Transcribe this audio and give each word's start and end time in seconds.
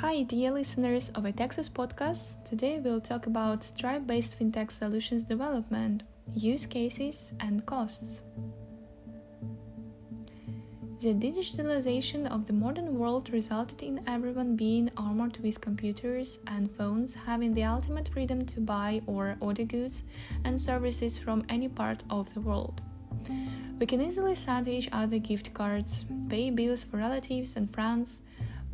Hi, 0.00 0.22
dear 0.22 0.50
listeners 0.50 1.10
of 1.10 1.26
Itexus 1.26 1.68
podcast. 1.68 2.42
Today 2.42 2.80
we'll 2.82 3.02
talk 3.02 3.26
about 3.26 3.62
Stripe 3.62 4.06
based 4.06 4.38
fintech 4.38 4.70
solutions 4.70 5.24
development, 5.24 6.04
use 6.32 6.64
cases, 6.64 7.34
and 7.38 7.66
costs. 7.66 8.22
The 11.00 11.12
digitalization 11.12 12.26
of 12.30 12.46
the 12.46 12.54
modern 12.54 12.98
world 12.98 13.28
resulted 13.28 13.82
in 13.82 14.00
everyone 14.06 14.56
being 14.56 14.90
armored 14.96 15.36
with 15.42 15.60
computers 15.60 16.38
and 16.46 16.74
phones, 16.78 17.12
having 17.12 17.52
the 17.52 17.64
ultimate 17.64 18.08
freedom 18.08 18.46
to 18.46 18.60
buy 18.62 19.02
or 19.06 19.36
order 19.40 19.64
goods 19.64 20.04
and 20.44 20.58
services 20.58 21.18
from 21.18 21.44
any 21.50 21.68
part 21.68 22.04
of 22.08 22.32
the 22.32 22.40
world. 22.40 22.80
We 23.78 23.84
can 23.84 24.00
easily 24.00 24.34
send 24.34 24.66
each 24.66 24.88
other 24.92 25.18
gift 25.18 25.52
cards, 25.52 26.06
pay 26.30 26.48
bills 26.48 26.84
for 26.84 26.96
relatives 26.96 27.56
and 27.56 27.70
friends, 27.70 28.20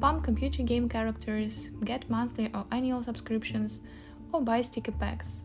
pump 0.01 0.25
computer 0.25 0.63
game 0.63 0.89
characters, 0.89 1.71
get 1.85 2.09
monthly 2.11 2.51
or 2.55 2.67
annual 2.71 3.03
subscriptions, 3.03 3.81
or 4.33 4.43
buy 4.43 4.63
sticker 4.63 4.93
packs. 4.93 5.41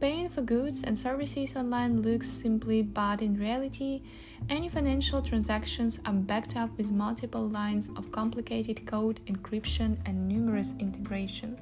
Paying 0.00 0.28
for 0.28 0.42
goods 0.42 0.84
and 0.84 0.96
services 0.96 1.56
online 1.56 2.02
looks 2.02 2.28
simply, 2.28 2.82
but 2.82 3.20
in 3.20 3.36
reality, 3.36 4.02
any 4.48 4.68
financial 4.68 5.20
transactions 5.20 5.98
are 6.04 6.12
backed 6.12 6.56
up 6.56 6.70
with 6.76 6.90
multiple 6.90 7.48
lines 7.48 7.88
of 7.96 8.12
complicated 8.12 8.86
code, 8.86 9.20
encryption, 9.26 9.98
and 10.06 10.28
numerous 10.28 10.72
integration. 10.78 11.58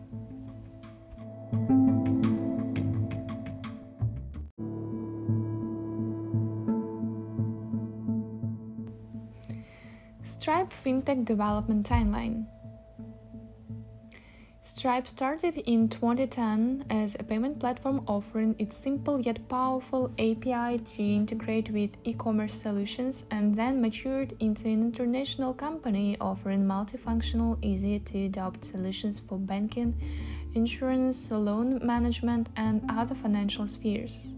Stripe 10.46 10.73
FinTech 10.73 11.24
Development 11.24 11.84
Timeline 11.84 12.47
Stripe 14.62 15.08
started 15.08 15.56
in 15.56 15.88
2010 15.88 16.84
as 16.88 17.16
a 17.19 17.25
payment 17.25 17.58
platform 17.58 18.05
offering 18.06 18.55
its 18.61 18.77
simple 18.77 19.20
yet 19.20 19.41
powerful 19.48 20.12
API 20.20 20.78
to 20.78 21.03
integrate 21.03 21.70
with 21.70 21.97
e 22.05 22.14
commerce 22.14 22.55
solutions 22.55 23.27
and 23.33 23.56
then 23.56 23.80
matured 23.80 24.34
into 24.38 24.69
an 24.69 24.83
international 24.83 25.53
company 25.53 26.16
offering 26.20 26.64
multifunctional, 26.64 27.58
easy 27.64 27.98
to 27.98 28.27
adopt 28.27 28.64
solutions 28.64 29.19
for 29.19 29.38
banking, 29.38 30.00
insurance, 30.55 31.28
loan 31.28 31.84
management, 31.84 32.50
and 32.55 32.88
other 32.88 33.16
financial 33.16 33.66
spheres. 33.66 34.36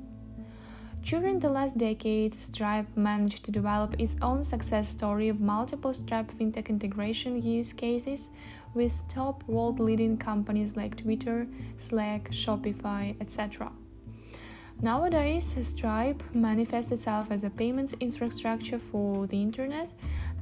During 1.08 1.38
the 1.38 1.48
last 1.48 1.78
decade, 1.78 2.38
Stripe 2.38 2.94
managed 2.94 3.42
to 3.44 3.50
develop 3.50 3.98
its 3.98 4.16
own 4.20 4.42
success 4.42 4.90
story 4.90 5.30
of 5.30 5.40
multiple 5.40 5.94
Stripe 5.94 6.30
fintech 6.32 6.68
integration 6.68 7.40
use 7.40 7.72
cases 7.72 8.28
with 8.74 9.08
top 9.08 9.42
world 9.48 9.80
leading 9.80 10.18
companies 10.18 10.76
like 10.76 10.98
Twitter, 10.98 11.46
Slack, 11.78 12.30
Shopify, 12.30 13.16
etc. 13.22 13.72
Nowadays, 14.82 15.56
Stripe 15.62 16.22
manifests 16.34 16.92
itself 16.92 17.30
as 17.30 17.42
a 17.42 17.48
payments 17.48 17.94
infrastructure 18.00 18.78
for 18.78 19.26
the 19.28 19.40
internet, 19.40 19.90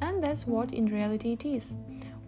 and 0.00 0.20
that's 0.20 0.48
what 0.48 0.74
in 0.74 0.86
reality 0.86 1.34
it 1.34 1.44
is. 1.44 1.76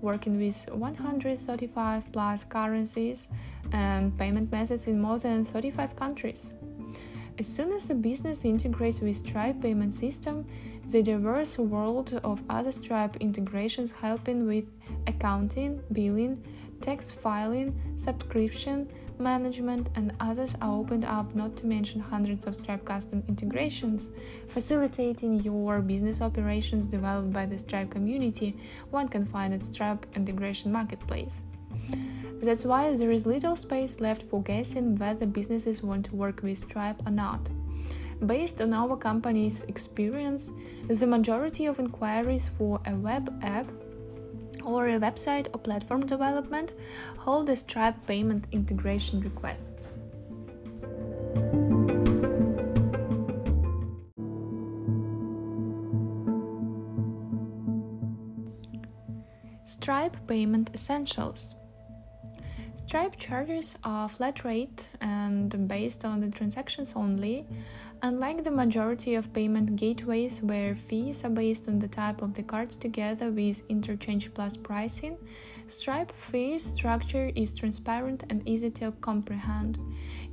Working 0.01 0.39
with 0.39 0.65
135 0.71 2.13
plus 2.13 2.45
currencies 2.45 3.29
and 3.73 4.17
payment 4.17 4.53
methods 4.53 4.87
in 4.87 5.01
more 5.01 5.19
than 5.19 5.45
35 5.45 5.97
countries. 5.97 6.55
As 7.39 7.47
soon 7.47 7.71
as 7.71 7.89
a 7.89 7.95
business 7.95 8.45
integrates 8.45 9.01
with 9.01 9.15
Stripe 9.15 9.61
payment 9.61 9.95
system, 9.95 10.45
the 10.89 11.01
diverse 11.01 11.57
world 11.57 12.19
of 12.25 12.43
other 12.51 12.73
Stripe 12.73 13.17
integrations 13.19 13.93
helping 13.93 14.45
with 14.45 14.73
accounting, 15.07 15.81
billing, 15.93 16.43
tax 16.81 17.13
filing, 17.13 17.81
subscription 17.95 18.91
management, 19.21 19.89
and 19.95 20.15
others 20.19 20.57
are 20.61 20.81
opened 20.81 21.05
up, 21.05 21.33
not 21.37 21.57
to 21.59 21.67
mention 21.67 22.01
hundreds 22.01 22.45
of 22.45 22.57
Stripe 22.57 22.85
custom 22.85 23.23
integrations, 23.29 24.11
facilitating 24.49 25.39
your 25.41 25.81
business 25.81 26.21
operations 26.21 26.89
developed 26.89 27.33
by 27.33 27.47
the 27.47 27.59
Stripe 27.59 27.91
community, 27.91 28.57
one 28.91 29.07
can 29.07 29.25
find 29.25 29.55
at 29.55 29.63
Stripe 29.63 30.07
Integration 30.17 30.73
Marketplace. 30.73 31.45
That's 32.43 32.65
why 32.65 32.95
there 32.95 33.11
is 33.11 33.27
little 33.27 33.57
space 33.57 34.01
left 34.01 34.23
for 34.23 34.43
guessing 34.43 34.97
whether 34.97 35.27
businesses 35.27 35.83
want 35.83 36.07
to 36.07 36.17
work 36.17 36.43
with 36.43 36.59
Stripe 36.59 37.03
or 37.07 37.11
not. 37.11 37.49
Based 38.25 38.61
on 38.61 38.73
our 38.73 38.97
company's 38.97 39.65
experience, 39.65 40.51
the 40.89 41.07
majority 41.07 41.67
of 41.67 41.79
inquiries 41.79 42.51
for 42.59 42.81
a 42.87 42.95
web 42.95 43.33
app 43.43 43.67
or 44.65 44.89
a 44.89 44.99
website 44.99 45.47
or 45.55 45.59
platform 45.59 46.05
development 46.05 46.75
hold 47.17 47.49
a 47.49 47.57
Stripe 47.57 48.07
payment 48.07 48.45
integration 48.53 49.21
requests. 49.21 49.78
Stripe 59.89 60.19
Payment 60.27 60.69
Essentials 60.75 61.55
Stripe 62.85 63.17
charges 63.17 63.75
are 63.85 64.07
flat 64.07 64.45
rate 64.45 64.87
and 65.01 65.67
based 65.67 66.05
on 66.05 66.21
the 66.21 66.29
transactions 66.29 66.93
only, 66.95 67.47
unlike 68.03 68.45
the 68.45 68.51
majority 68.51 69.15
of 69.15 69.33
payment 69.33 69.77
gateways 69.77 70.43
where 70.43 70.77
fees 70.77 71.25
are 71.25 71.31
based 71.31 71.69
on 71.69 71.79
the 71.79 71.89
type 71.89 72.21
of 72.21 72.35
the 72.35 72.43
cards 72.43 72.77
together 72.77 73.31
with 73.31 73.63
interchange 73.71 74.31
plus 74.35 74.59
pricing. 74.59 75.17
Stripe 75.69 76.13
fee 76.31 76.59
structure 76.59 77.33
is 77.35 77.55
transparent 77.55 78.25
and 78.29 78.47
easy 78.47 78.69
to 78.73 78.93
comprehend. 79.01 79.79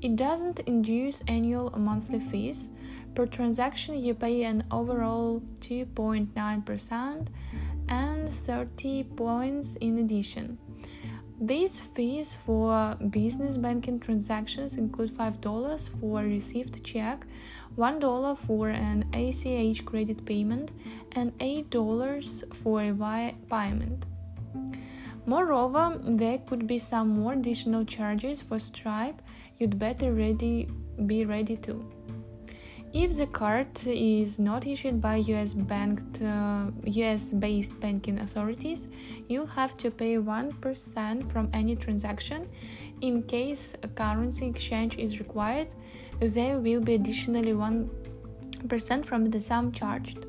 It 0.01 0.17
doesn't 0.17 0.59
induce 0.67 1.21
annual 1.29 1.71
or 1.73 1.79
monthly 1.79 2.19
fees. 2.19 2.67
Per 3.15 3.25
transaction, 3.25 3.95
you 3.95 4.13
pay 4.13 4.43
an 4.43 4.65
overall 4.71 5.41
2.9% 5.61 7.27
and 7.87 8.33
30 8.33 9.03
points 9.15 9.75
in 9.77 9.99
addition. 9.99 10.57
These 11.39 11.79
fees 11.79 12.37
for 12.45 12.97
business 13.09 13.55
banking 13.55 14.01
transactions 14.01 14.75
include 14.75 15.17
$5 15.17 15.89
for 15.99 16.21
a 16.21 16.25
received 16.25 16.83
check, 16.83 17.25
$1 17.77 18.37
for 18.39 18.69
an 18.69 19.05
ACH 19.13 19.85
credit 19.85 20.25
payment, 20.25 20.71
and 21.13 21.37
$8 21.39 22.53
for 22.53 22.81
a 22.81 22.91
wire 22.91 23.33
payment. 23.49 24.05
Moreover, 25.25 25.99
there 26.03 26.37
could 26.39 26.67
be 26.67 26.79
some 26.79 27.09
more 27.09 27.33
additional 27.33 27.85
charges 27.85 28.41
for 28.41 28.59
Stripe 28.59 29.21
you'd 29.57 29.79
better 29.79 30.13
ready, 30.13 30.67
be 31.05 31.25
ready 31.25 31.55
to. 31.57 31.83
If 32.97 33.17
the 33.17 33.27
card 33.27 33.85
is 33.85 34.39
not 34.39 34.65
issued 34.65 35.01
by 35.01 35.17
US 35.17 35.53
banked 35.53 36.21
uh, 36.21 36.67
US 36.85 37.27
based 37.27 37.77
banking 37.81 38.19
authorities, 38.19 38.87
you'll 39.27 39.53
have 39.59 39.75
to 39.83 39.91
pay 39.91 40.15
1% 40.15 41.29
from 41.29 41.49
any 41.51 41.75
transaction. 41.75 42.47
In 43.01 43.23
case 43.23 43.73
a 43.83 43.89
currency 43.89 44.45
exchange 44.47 44.97
is 44.97 45.19
required, 45.19 45.67
there 46.21 46.57
will 46.57 46.79
be 46.79 46.95
additionally 46.95 47.51
1% 47.51 49.05
from 49.05 49.25
the 49.25 49.41
sum 49.41 49.73
charged. 49.73 50.25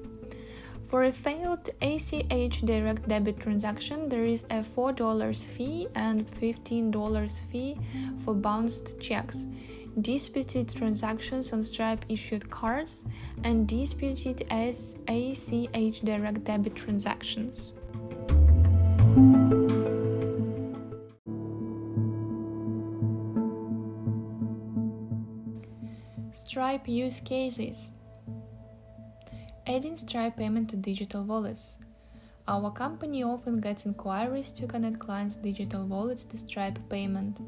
For 0.89 1.05
a 1.05 1.13
failed 1.13 1.71
ACH 1.81 2.63
direct 2.63 3.09
debit 3.09 3.39
transaction, 3.39 4.09
there 4.09 4.25
is 4.25 4.43
a 4.51 4.65
$4 4.65 5.37
fee 5.37 5.87
and 5.95 6.29
$15 6.29 7.41
fee 7.49 7.77
for 8.25 8.35
bounced 8.35 8.99
checks 8.99 9.47
disputed 10.01 10.69
transactions 10.69 11.53
on 11.53 11.65
Stripe 11.65 12.05
issued 12.09 12.51
cards, 12.51 13.05
and 13.45 13.67
disputed 13.67 14.47
ACH 14.51 16.01
direct 16.01 16.45
debit 16.45 16.75
transactions. 16.75 17.73
Stripe 26.33 26.89
use 26.89 27.21
cases 27.21 27.91
Adding 29.67 29.97
Stripe 29.97 30.37
payment 30.37 30.71
to 30.71 30.77
digital 30.77 31.25
wallets. 31.25 31.77
Our 32.49 32.71
company 32.71 33.25
often 33.25 33.61
gets 33.61 33.87
inquiries 33.87 34.53
to 34.53 34.69
connect 34.69 35.01
clients' 35.01 35.35
digital 35.35 35.85
wallets 35.85 36.23
to 36.25 36.39
Stripe 36.39 36.79
payment. 36.89 37.39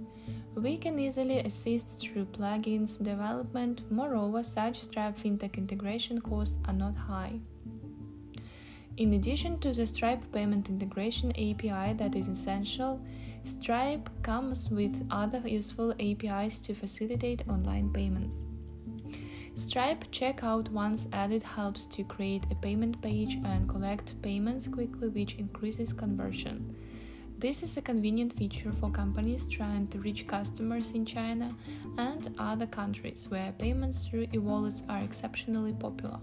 We 0.56 0.76
can 0.76 0.98
easily 0.98 1.38
assist 1.38 2.00
through 2.00 2.24
plugins 2.26 2.98
development, 2.98 3.82
moreover, 3.92 4.42
such 4.42 4.80
Stripe 4.80 5.16
fintech 5.16 5.56
integration 5.56 6.20
costs 6.20 6.58
are 6.64 6.72
not 6.72 6.96
high. 6.96 7.38
In 8.96 9.12
addition 9.12 9.60
to 9.60 9.72
the 9.72 9.86
Stripe 9.86 10.24
payment 10.32 10.68
integration 10.68 11.30
API 11.30 11.92
that 11.94 12.16
is 12.16 12.26
essential, 12.26 13.00
Stripe 13.44 14.10
comes 14.24 14.68
with 14.68 15.06
other 15.12 15.46
useful 15.46 15.94
APIs 16.00 16.58
to 16.62 16.74
facilitate 16.74 17.48
online 17.48 17.92
payments. 17.92 18.38
Stripe 19.58 20.04
checkout 20.12 20.68
once 20.68 21.08
added 21.12 21.42
helps 21.42 21.84
to 21.86 22.04
create 22.04 22.44
a 22.48 22.54
payment 22.54 23.02
page 23.02 23.38
and 23.44 23.68
collect 23.68 24.14
payments 24.22 24.68
quickly, 24.68 25.08
which 25.08 25.34
increases 25.34 25.92
conversion. 25.92 26.76
This 27.38 27.64
is 27.64 27.76
a 27.76 27.82
convenient 27.82 28.32
feature 28.34 28.70
for 28.70 28.88
companies 28.88 29.46
trying 29.46 29.88
to 29.88 29.98
reach 29.98 30.28
customers 30.28 30.92
in 30.92 31.04
China 31.04 31.56
and 31.98 32.32
other 32.38 32.66
countries 32.66 33.26
where 33.30 33.52
payments 33.58 34.06
through 34.06 34.28
e 34.32 34.38
wallets 34.38 34.84
are 34.88 35.00
exceptionally 35.00 35.72
popular. 35.72 36.20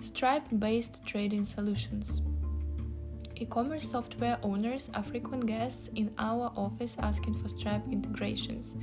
Stripe 0.00 0.46
based 0.60 1.04
trading 1.04 1.44
solutions. 1.44 2.22
E 3.34 3.46
commerce 3.46 3.90
software 3.90 4.38
owners 4.44 4.90
are 4.94 5.02
frequent 5.02 5.44
guests 5.44 5.88
in 5.96 6.14
our 6.18 6.52
office 6.56 6.96
asking 7.00 7.34
for 7.34 7.48
Stripe 7.48 7.82
integrations. 7.90 8.76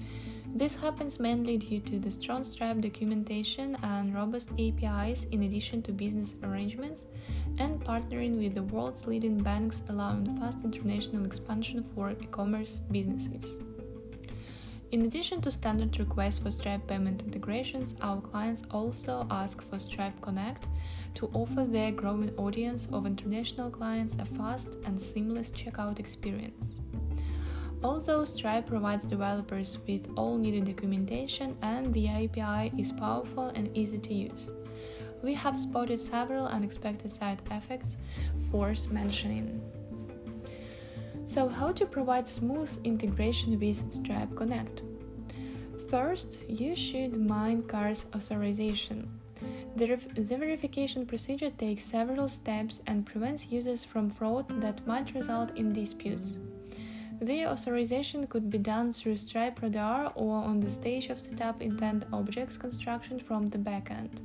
This 0.53 0.75
happens 0.75 1.17
mainly 1.17 1.57
due 1.57 1.79
to 1.79 1.97
the 1.97 2.11
strong 2.11 2.43
Stripe 2.43 2.81
documentation 2.81 3.77
and 3.83 4.13
robust 4.13 4.49
APIs, 4.59 5.23
in 5.31 5.43
addition 5.43 5.81
to 5.83 5.93
business 5.93 6.35
arrangements 6.43 7.05
and 7.57 7.79
partnering 7.79 8.37
with 8.37 8.55
the 8.55 8.63
world's 8.63 9.07
leading 9.07 9.37
banks, 9.37 9.81
allowing 9.87 10.37
fast 10.37 10.59
international 10.65 11.25
expansion 11.25 11.83
for 11.95 12.11
e 12.11 12.27
commerce 12.31 12.81
businesses. 12.91 13.59
In 14.91 15.03
addition 15.05 15.39
to 15.41 15.51
standard 15.51 15.97
requests 15.97 16.39
for 16.39 16.51
Stripe 16.51 16.85
payment 16.85 17.21
integrations, 17.21 17.95
our 18.01 18.19
clients 18.19 18.63
also 18.71 19.25
ask 19.31 19.61
for 19.69 19.79
Stripe 19.79 20.19
Connect 20.21 20.67
to 21.15 21.29
offer 21.33 21.63
their 21.63 21.93
growing 21.93 22.35
audience 22.35 22.89
of 22.91 23.05
international 23.05 23.69
clients 23.69 24.17
a 24.19 24.25
fast 24.25 24.67
and 24.85 25.01
seamless 25.01 25.49
checkout 25.51 25.97
experience. 25.97 26.75
Although 27.83 28.25
Stripe 28.25 28.67
provides 28.67 29.05
developers 29.05 29.79
with 29.87 30.07
all 30.15 30.37
needed 30.37 30.65
documentation 30.65 31.57
and 31.63 31.91
the 31.93 32.07
API 32.07 32.71
is 32.77 32.91
powerful 32.91 33.47
and 33.55 33.75
easy 33.75 33.97
to 33.97 34.13
use, 34.13 34.51
we 35.23 35.33
have 35.33 35.59
spotted 35.59 35.99
several 35.99 36.45
unexpected 36.45 37.11
side 37.11 37.41
effects 37.49 37.97
worth 38.51 38.91
mentioning. 38.91 39.61
So, 41.25 41.47
how 41.47 41.71
to 41.71 41.85
provide 41.85 42.27
smooth 42.27 42.69
integration 42.83 43.59
with 43.59 43.93
Stripe 43.93 44.35
Connect? 44.35 44.83
First, 45.89 46.39
you 46.47 46.75
should 46.75 47.15
mine 47.15 47.63
card's 47.63 48.05
authorization. 48.15 49.09
The, 49.75 49.87
ref- 49.87 50.13
the, 50.15 50.37
verification 50.37 51.05
procedure 51.05 51.49
takes 51.49 51.83
several 51.83 52.29
steps 52.29 52.81
and 52.85 53.05
prevents 53.05 53.47
users 53.47 53.83
from 53.85 54.09
fraud 54.09 54.61
that 54.61 54.85
might 54.85 55.13
result 55.13 55.57
in 55.57 55.73
disputes. 55.73 56.39
The 57.21 57.45
authorization 57.45 58.25
could 58.25 58.49
be 58.49 58.57
done 58.57 58.91
through 58.91 59.17
Stripe 59.17 59.61
Radar 59.61 60.11
or 60.15 60.37
on 60.37 60.59
the 60.59 60.71
stage 60.71 61.09
of 61.09 61.19
setup 61.21 61.61
intent 61.61 62.03
objects 62.11 62.57
construction 62.57 63.19
from 63.19 63.51
the 63.51 63.59
backend. 63.59 64.21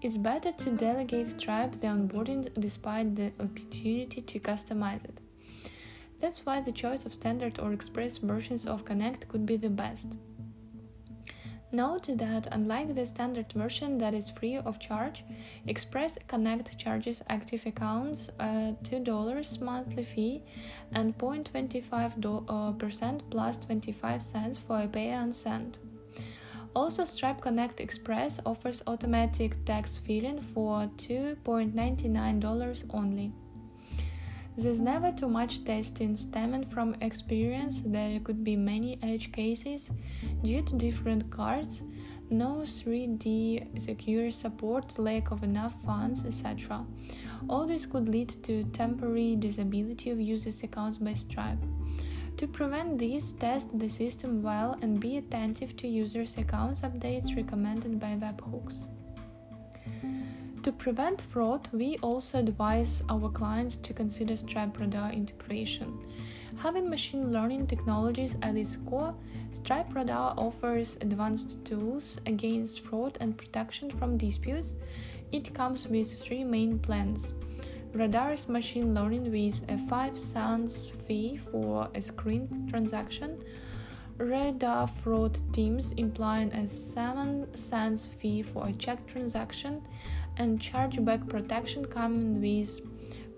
It's 0.00 0.16
better 0.16 0.52
to 0.52 0.70
delegate 0.70 1.32
Stripe 1.32 1.72
the 1.72 1.88
onboarding 1.88 2.48
despite 2.60 3.16
the 3.16 3.32
opportunity 3.40 4.20
to 4.20 4.38
customize 4.38 5.04
it. 5.04 5.20
That's 6.20 6.46
why 6.46 6.60
the 6.60 6.70
choice 6.70 7.04
of 7.04 7.12
standard 7.12 7.58
or 7.58 7.72
express 7.72 8.18
versions 8.18 8.66
of 8.66 8.84
Connect 8.84 9.26
could 9.26 9.44
be 9.44 9.56
the 9.56 9.68
best. 9.68 10.16
Note 11.72 12.08
that 12.18 12.48
unlike 12.50 12.96
the 12.96 13.06
standard 13.06 13.52
version 13.52 13.96
that 13.98 14.12
is 14.12 14.28
free 14.28 14.56
of 14.56 14.80
charge, 14.80 15.24
Express 15.68 16.18
Connect 16.26 16.76
charges 16.76 17.22
active 17.28 17.64
accounts 17.64 18.28
a 18.40 18.74
$2 18.82 19.60
monthly 19.60 20.02
fee 20.02 20.42
and 20.92 21.16
0.25% 21.16 22.48
uh, 22.48 23.22
plus 23.30 23.56
25 23.58 24.22
cents 24.22 24.58
for 24.58 24.80
a 24.80 24.88
pay 24.88 25.10
and 25.10 25.32
send. 25.32 25.78
Also, 26.74 27.04
Stripe 27.04 27.40
Connect 27.40 27.80
Express 27.80 28.40
offers 28.44 28.82
automatic 28.88 29.64
tax 29.64 29.96
filing 29.96 30.40
for 30.40 30.90
$2.99 30.96 32.84
only. 32.92 33.32
There's 34.62 34.80
never 34.82 35.10
too 35.10 35.28
much 35.28 35.64
testing 35.64 36.18
stemming 36.18 36.66
from 36.66 36.94
experience. 37.00 37.80
There 37.80 38.20
could 38.20 38.44
be 38.44 38.56
many 38.56 38.98
edge 39.02 39.32
cases 39.32 39.90
due 40.44 40.60
to 40.60 40.76
different 40.76 41.30
cards, 41.30 41.82
no 42.28 42.60
3D 42.66 43.80
secure 43.80 44.30
support, 44.30 44.98
lack 44.98 45.30
of 45.30 45.42
enough 45.42 45.82
funds, 45.82 46.26
etc. 46.26 46.84
All 47.48 47.66
this 47.66 47.86
could 47.86 48.06
lead 48.06 48.28
to 48.42 48.64
temporary 48.64 49.34
disability 49.34 50.10
of 50.10 50.20
users' 50.20 50.62
accounts 50.62 50.98
by 50.98 51.14
Stripe. 51.14 51.64
To 52.36 52.46
prevent 52.46 52.98
this, 52.98 53.32
test 53.32 53.78
the 53.78 53.88
system 53.88 54.42
well 54.42 54.76
and 54.82 55.00
be 55.00 55.16
attentive 55.16 55.74
to 55.78 55.88
users' 55.88 56.36
accounts 56.36 56.82
updates 56.82 57.34
recommended 57.34 57.98
by 57.98 58.14
webhooks. 58.20 58.86
To 60.64 60.72
prevent 60.72 61.22
fraud, 61.22 61.68
we 61.72 61.96
also 62.02 62.38
advise 62.38 63.02
our 63.08 63.30
clients 63.30 63.78
to 63.78 63.94
consider 63.94 64.36
Stripe 64.36 64.78
Radar 64.78 65.10
integration. 65.10 65.98
Having 66.58 66.90
machine 66.90 67.32
learning 67.32 67.66
technologies 67.66 68.36
at 68.42 68.56
its 68.56 68.76
core, 68.86 69.14
Stripe 69.54 69.94
Radar 69.94 70.34
offers 70.36 70.98
advanced 71.00 71.64
tools 71.64 72.20
against 72.26 72.80
fraud 72.80 73.16
and 73.20 73.38
protection 73.38 73.90
from 73.90 74.18
disputes. 74.18 74.74
It 75.32 75.54
comes 75.54 75.88
with 75.88 76.12
three 76.12 76.44
main 76.44 76.78
plans 76.78 77.32
Radar's 77.94 78.48
machine 78.48 78.94
learning 78.94 79.32
with 79.32 79.64
a 79.68 79.76
5 79.76 80.16
cents 80.16 80.92
fee 81.06 81.36
for 81.36 81.88
a 81.94 82.02
screen 82.02 82.68
transaction. 82.70 83.42
Radar 84.18 84.86
fraud 84.86 85.40
teams 85.52 85.92
implying 85.92 86.52
a 86.52 86.68
7 86.68 87.56
cents 87.56 88.06
fee 88.06 88.42
for 88.42 88.68
a 88.68 88.72
check 88.74 89.06
transaction 89.06 89.82
and 90.40 90.58
chargeback 90.58 91.28
protection 91.28 91.84
coming 91.84 92.40
with 92.40 92.80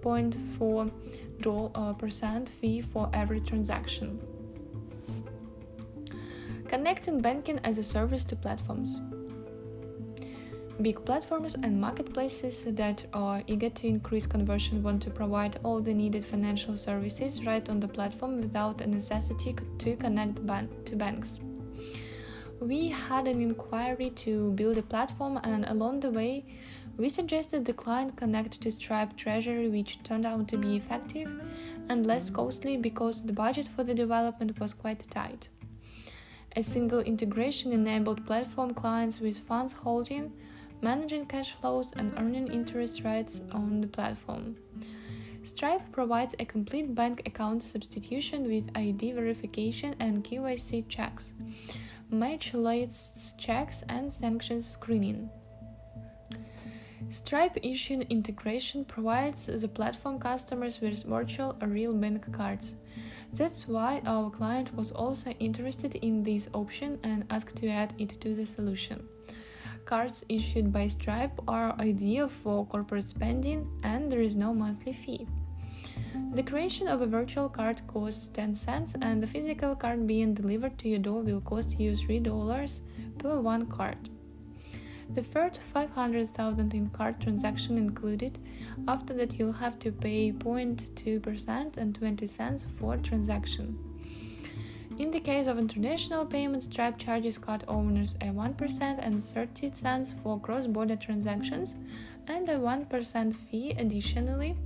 0.4 0.00 1.98
percent 1.98 2.48
fee 2.48 2.80
for 2.80 3.10
every 3.12 3.40
transaction. 3.40 4.20
Connecting 6.68 7.20
banking 7.20 7.58
as 7.64 7.76
a 7.76 7.82
service 7.82 8.24
to 8.24 8.36
platforms. 8.36 9.00
Big 10.80 11.04
platforms 11.04 11.54
and 11.56 11.80
marketplaces 11.80 12.64
that 12.64 13.04
are 13.12 13.42
eager 13.46 13.68
to 13.68 13.86
increase 13.86 14.26
conversion 14.26 14.82
want 14.82 15.02
to 15.02 15.10
provide 15.10 15.58
all 15.64 15.80
the 15.82 15.92
needed 15.92 16.24
financial 16.24 16.76
services 16.76 17.44
right 17.44 17.68
on 17.68 17.80
the 17.80 17.88
platform 17.88 18.40
without 18.40 18.80
a 18.80 18.86
necessity 18.86 19.54
to 19.78 19.96
connect 19.96 20.46
ban- 20.46 20.70
to 20.84 20.96
banks. 20.96 21.40
We 22.60 22.88
had 22.88 23.26
an 23.26 23.42
inquiry 23.42 24.10
to 24.24 24.52
build 24.52 24.78
a 24.78 24.82
platform, 24.82 25.40
and 25.42 25.64
along 25.66 26.00
the 26.00 26.10
way, 26.10 26.44
we 26.96 27.08
suggested 27.08 27.64
the 27.64 27.72
client 27.72 28.16
connect 28.16 28.60
to 28.60 28.72
Stripe 28.72 29.16
Treasury, 29.16 29.68
which 29.68 30.02
turned 30.02 30.26
out 30.26 30.48
to 30.48 30.56
be 30.56 30.76
effective 30.76 31.30
and 31.88 32.06
less 32.06 32.30
costly 32.30 32.76
because 32.76 33.22
the 33.22 33.32
budget 33.32 33.68
for 33.68 33.84
the 33.84 33.94
development 33.94 34.58
was 34.60 34.74
quite 34.74 35.10
tight. 35.10 35.48
A 36.56 36.62
single 36.62 37.00
integration 37.00 37.72
enabled 37.72 38.26
platform 38.26 38.74
clients 38.74 39.20
with 39.20 39.38
funds 39.38 39.72
holding 39.72 40.32
managing 40.82 41.24
cash 41.24 41.52
flows, 41.52 41.92
and 41.96 42.12
earning 42.18 42.48
interest 42.48 43.04
rates 43.04 43.40
on 43.52 43.80
the 43.80 43.86
platform. 43.86 44.56
Stripe 45.44 45.82
provides 45.92 46.34
a 46.38 46.44
complete 46.44 46.94
bank 46.94 47.22
account 47.24 47.62
substitution 47.62 48.46
with 48.46 48.70
ID 48.74 49.12
verification 49.12 49.94
and 49.98 50.24
KYC 50.24 50.88
checks, 50.88 51.32
match 52.10 52.52
lists 52.52 53.34
checks, 53.38 53.82
and 53.88 54.12
sanctions 54.12 54.68
screening. 54.68 55.30
Stripe 57.12 57.58
Issuing 57.62 58.02
integration 58.08 58.84
provides 58.84 59.46
the 59.46 59.68
platform 59.68 60.18
customers 60.18 60.80
with 60.80 61.04
virtual 61.04 61.56
or 61.60 61.68
real 61.68 61.92
bank 61.92 62.32
cards. 62.32 62.74
That's 63.34 63.68
why 63.68 64.00
our 64.06 64.30
client 64.30 64.74
was 64.74 64.92
also 64.92 65.30
interested 65.38 65.94
in 65.96 66.22
this 66.22 66.48
option 66.54 66.98
and 67.02 67.24
asked 67.30 67.56
to 67.56 67.68
add 67.68 67.94
it 67.98 68.20
to 68.22 68.34
the 68.34 68.46
solution 68.46 69.08
cards 69.84 70.24
issued 70.28 70.72
by 70.72 70.88
Stripe 70.88 71.38
are 71.48 71.78
ideal 71.78 72.28
for 72.28 72.64
corporate 72.66 73.08
spending 73.08 73.68
and 73.82 74.10
there 74.10 74.20
is 74.20 74.36
no 74.36 74.54
monthly 74.54 74.92
fee. 74.92 75.26
The 76.32 76.42
creation 76.42 76.88
of 76.88 77.02
a 77.02 77.06
virtual 77.06 77.48
card 77.48 77.82
costs 77.86 78.28
10 78.28 78.54
cents, 78.54 78.94
and 79.00 79.22
the 79.22 79.26
physical 79.26 79.74
card 79.74 80.06
being 80.06 80.32
delivered 80.34 80.78
to 80.78 80.88
your 80.88 80.98
door 80.98 81.20
will 81.22 81.40
cost 81.40 81.78
you 81.78 81.92
$3 81.92 82.80
per 83.18 83.40
one 83.40 83.66
card. 83.66 84.08
The 85.14 85.22
first 85.22 85.60
500,000 85.74 86.72
in 86.72 86.88
card 86.88 87.20
transaction 87.20 87.76
included. 87.76 88.38
After 88.88 89.12
that, 89.14 89.38
you'll 89.38 89.52
have 89.52 89.78
to 89.80 89.92
pay 89.92 90.32
0.2% 90.32 91.76
and 91.76 91.94
20 91.94 92.26
cents 92.26 92.66
for 92.78 92.96
transaction. 92.96 93.78
In 94.98 95.10
the 95.10 95.20
case 95.20 95.46
of 95.46 95.58
international 95.58 96.24
payments, 96.24 96.64
Stripe 96.64 96.96
charges 96.96 97.36
card 97.36 97.64
owners 97.68 98.14
a 98.22 98.26
1% 98.26 98.98
and 99.02 99.22
30 99.22 99.74
cents 99.74 100.14
for 100.22 100.40
cross 100.40 100.66
border 100.66 100.96
transactions 100.96 101.74
and 102.26 102.48
a 102.48 102.56
1% 102.56 103.34
fee 103.34 103.72
additionally 103.72 104.56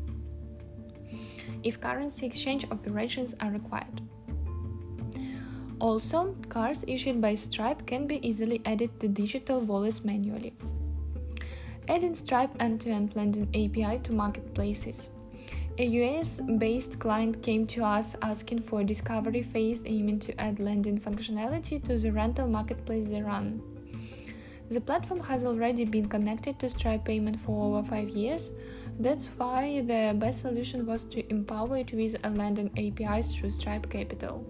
if 1.62 1.80
currency 1.80 2.26
exchange 2.26 2.66
operations 2.70 3.34
are 3.40 3.50
required. 3.50 4.00
Also, 5.78 6.34
cards 6.48 6.84
issued 6.88 7.20
by 7.20 7.34
Stripe 7.34 7.86
can 7.86 8.06
be 8.06 8.26
easily 8.26 8.62
added 8.64 8.98
to 9.00 9.08
digital 9.08 9.60
wallets 9.60 10.04
manually. 10.04 10.54
Adding 11.88 12.14
Stripe 12.14 12.50
end 12.58 12.80
to 12.80 12.90
end 12.90 13.14
lending 13.14 13.48
API 13.48 13.98
to 14.04 14.12
marketplaces. 14.12 15.10
A 15.78 15.84
US 15.84 16.40
based 16.56 16.98
client 16.98 17.42
came 17.42 17.66
to 17.66 17.84
us 17.84 18.16
asking 18.22 18.62
for 18.62 18.80
a 18.80 18.84
discovery 18.84 19.42
phase 19.42 19.82
aiming 19.84 20.20
to 20.20 20.40
add 20.40 20.58
lending 20.58 20.98
functionality 20.98 21.82
to 21.84 21.98
the 21.98 22.10
rental 22.10 22.48
marketplace 22.48 23.08
they 23.08 23.20
run. 23.20 23.60
The 24.70 24.80
platform 24.80 25.20
has 25.20 25.44
already 25.44 25.84
been 25.84 26.08
connected 26.08 26.58
to 26.60 26.70
Stripe 26.70 27.04
payment 27.04 27.38
for 27.40 27.66
over 27.66 27.86
five 27.86 28.08
years. 28.08 28.50
That's 28.98 29.26
why 29.36 29.82
the 29.82 30.14
best 30.18 30.40
solution 30.40 30.86
was 30.86 31.04
to 31.04 31.28
empower 31.30 31.76
it 31.76 31.92
with 31.92 32.16
a 32.24 32.30
lending 32.30 32.70
API 32.70 33.22
through 33.22 33.50
Stripe 33.50 33.90
Capital. 33.90 34.44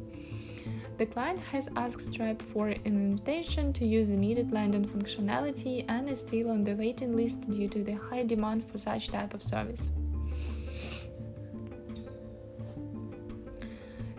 The 0.99 1.05
client 1.05 1.41
has 1.53 1.69
asked 1.77 2.11
Stripe 2.11 2.41
for 2.41 2.69
an 2.69 2.81
invitation 2.87 3.71
to 3.75 3.85
use 3.85 4.09
the 4.09 4.17
needed 4.17 4.51
lending 4.51 4.87
functionality 4.87 5.85
and 5.89 6.09
is 6.09 6.21
still 6.21 6.51
on 6.51 6.65
the 6.65 6.75
waiting 6.75 7.15
list 7.15 7.51
due 7.51 7.69
to 7.69 7.85
the 7.85 7.93
high 7.93 8.23
demand 8.23 8.65
for 8.65 8.79
such 8.79 9.09
type 9.09 9.35
of 9.35 9.43
service. 9.43 9.91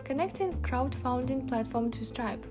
Connecting 0.04 0.52
crowdfunding 0.62 1.48
platform 1.48 1.90
to 1.90 2.04
Stripe. 2.04 2.46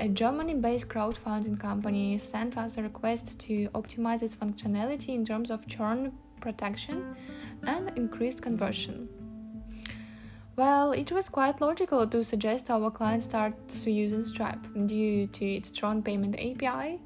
A 0.00 0.08
Germany 0.08 0.54
based 0.54 0.88
crowdfunding 0.88 1.60
company 1.60 2.16
sent 2.16 2.56
us 2.56 2.78
a 2.78 2.82
request 2.82 3.38
to 3.40 3.68
optimize 3.68 4.22
its 4.22 4.34
functionality 4.34 5.10
in 5.10 5.26
terms 5.26 5.50
of 5.50 5.66
churn 5.66 6.12
protection 6.40 7.16
and 7.64 7.92
increased 7.96 8.40
conversion. 8.40 9.08
Well, 10.56 10.92
it 10.92 11.12
was 11.12 11.28
quite 11.28 11.60
logical 11.60 12.06
to 12.06 12.24
suggest 12.24 12.70
our 12.70 12.90
client 12.90 13.22
starts 13.22 13.86
using 13.86 14.24
Stripe 14.24 14.66
due 14.86 15.26
to 15.26 15.44
its 15.44 15.68
strong 15.68 16.02
payment 16.02 16.34
API, 16.36 16.98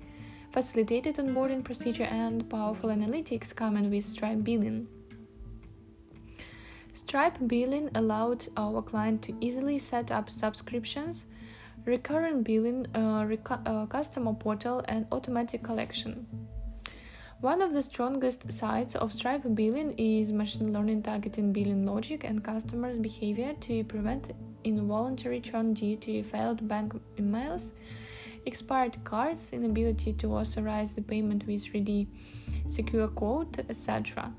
facilitated 0.52 1.16
onboarding 1.16 1.64
procedure, 1.64 2.04
and 2.04 2.49
powerful 2.49 2.90
analytics 2.90 3.52
coming 3.52 3.90
with 3.90 4.04
Stripe 4.04 4.45
billing. 4.45 4.87
Stripe 6.95 7.38
billing 7.49 7.90
allowed 7.97 8.47
our 8.57 8.83
client 8.83 9.23
to 9.23 9.35
easily 9.40 9.80
set 9.80 10.12
up 10.12 10.30
subscriptions, 10.30 11.26
recurring 11.85 12.45
billing, 12.45 12.87
uh, 12.95 13.26
uh, 13.66 13.87
customer 13.87 14.33
portal, 14.35 14.85
and 14.87 15.07
automatic 15.11 15.64
collection. 15.64 16.25
One 17.41 17.63
of 17.63 17.73
the 17.73 17.81
strongest 17.81 18.53
sides 18.53 18.95
of 18.95 19.15
Stripe 19.15 19.45
billing 19.55 19.93
is 19.97 20.31
machine 20.31 20.75
learning 20.75 21.05
targeting 21.05 21.55
billing 21.55 21.87
logic 21.87 22.23
and 22.23 22.45
customers' 22.45 22.99
behavior 22.99 23.55
to 23.61 23.83
prevent 23.85 24.35
involuntary 24.63 25.41
churn 25.41 25.73
due 25.73 25.97
to 25.97 26.23
failed 26.23 26.69
bank 26.69 26.93
emails, 27.17 27.71
expired 28.45 29.03
cards, 29.05 29.55
inability 29.55 30.13
to 30.19 30.35
authorize 30.35 30.95
the 30.95 31.01
payment 31.01 31.47
with 31.47 31.65
3D 31.65 32.09
secure 32.67 33.09
code, 33.09 33.65
etc. 33.71 34.35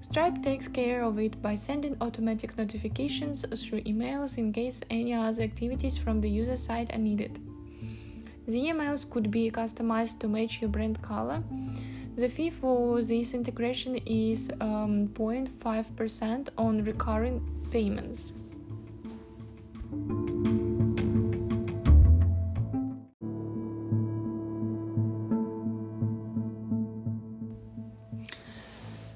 Stripe 0.00 0.44
takes 0.44 0.68
care 0.68 1.02
of 1.02 1.18
it 1.18 1.42
by 1.42 1.56
sending 1.56 1.96
automatic 2.00 2.56
notifications 2.56 3.44
through 3.66 3.80
emails 3.80 4.38
in 4.38 4.52
case 4.52 4.80
any 4.90 5.12
other 5.12 5.42
activities 5.42 5.98
from 5.98 6.20
the 6.20 6.30
user 6.30 6.56
side 6.56 6.88
are 6.92 6.98
needed. 6.98 7.40
The 8.46 8.60
emails 8.60 9.10
could 9.10 9.28
be 9.32 9.50
customized 9.50 10.20
to 10.20 10.28
match 10.28 10.60
your 10.60 10.70
brand 10.70 11.02
color. 11.02 11.42
The 12.14 12.28
fee 12.28 12.50
for 12.50 13.00
this 13.00 13.32
integration 13.32 13.96
is 14.04 14.50
um, 14.60 15.08
0.5% 15.08 16.48
on 16.58 16.84
recurring 16.84 17.40
payments. 17.70 18.32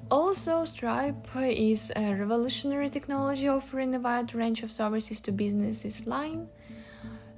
Also, 0.09 0.65
Stripe 0.65 1.27
is 1.35 1.91
a 1.95 2.15
revolutionary 2.15 2.89
technology 2.89 3.47
offering 3.47 3.93
a 3.93 3.99
wide 3.99 4.33
range 4.33 4.63
of 4.63 4.71
services 4.71 5.21
to 5.21 5.31
businesses 5.31 6.07
line. 6.07 6.47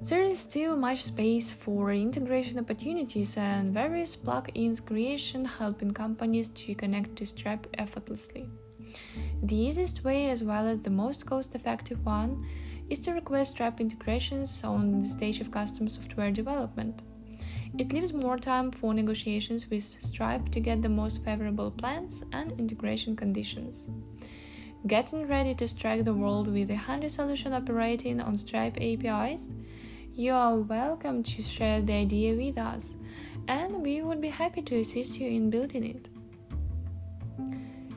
There 0.01 0.23
is 0.23 0.39
still 0.39 0.77
much 0.77 1.03
space 1.03 1.51
for 1.51 1.91
integration 1.91 2.57
opportunities 2.57 3.35
and 3.35 3.73
various 3.73 4.15
plugins 4.15 4.83
creation 4.83 5.43
helping 5.43 5.91
companies 5.91 6.49
to 6.51 6.73
connect 6.73 7.17
to 7.17 7.25
Stripe 7.25 7.67
effortlessly. 7.77 8.47
The 9.43 9.57
easiest 9.57 10.05
way, 10.05 10.29
as 10.29 10.41
well 10.41 10.67
as 10.67 10.79
the 10.79 10.89
most 10.89 11.25
cost 11.25 11.53
effective 11.53 12.05
one, 12.05 12.45
is 12.89 12.99
to 12.99 13.11
request 13.11 13.51
Stripe 13.51 13.81
integrations 13.81 14.63
on 14.63 15.01
the 15.01 15.09
stage 15.09 15.41
of 15.41 15.51
custom 15.51 15.89
software 15.89 16.31
development. 16.31 17.01
It 17.77 17.91
leaves 17.91 18.13
more 18.13 18.37
time 18.37 18.71
for 18.71 18.93
negotiations 18.93 19.69
with 19.69 19.83
Stripe 19.83 20.49
to 20.51 20.61
get 20.61 20.81
the 20.81 20.87
most 20.87 21.25
favorable 21.25 21.71
plans 21.71 22.23
and 22.31 22.57
integration 22.57 23.17
conditions. 23.17 23.89
Getting 24.87 25.27
ready 25.27 25.53
to 25.55 25.67
strike 25.67 26.05
the 26.05 26.13
world 26.13 26.47
with 26.47 26.71
a 26.71 26.75
handy 26.75 27.09
solution 27.09 27.51
operating 27.51 28.21
on 28.21 28.37
Stripe 28.37 28.77
APIs? 28.79 29.51
You 30.13 30.33
are 30.33 30.55
welcome 30.57 31.23
to 31.23 31.41
share 31.41 31.81
the 31.81 31.93
idea 31.93 32.35
with 32.35 32.57
us, 32.57 32.95
and 33.47 33.81
we 33.81 34.01
would 34.01 34.19
be 34.19 34.29
happy 34.29 34.61
to 34.63 34.79
assist 34.79 35.17
you 35.17 35.29
in 35.29 35.49
building 35.49 35.85
it. 35.85 36.09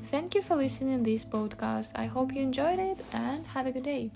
Thank 0.07 0.35
you 0.35 0.43
for 0.43 0.55
listening 0.55 1.03
to 1.03 1.11
this 1.11 1.25
podcast. 1.25 1.91
I 1.97 2.07
hope 2.07 2.33
you 2.33 2.43
enjoyed 2.43 2.79
it 2.79 3.05
and 3.13 3.45
have 3.47 3.67
a 3.67 3.73
good 3.73 3.83
day. 3.83 4.11